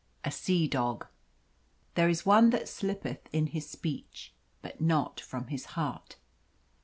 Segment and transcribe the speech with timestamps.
[0.25, 1.05] A SEA DOG.
[1.93, 6.15] There is one that slippeth in his speech, but not from his heart.